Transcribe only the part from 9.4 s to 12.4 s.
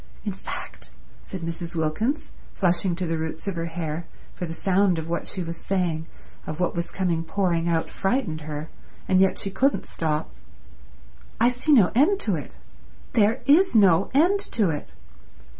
couldn't stop, "I see no end to